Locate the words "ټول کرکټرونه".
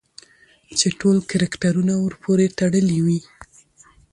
0.99-1.93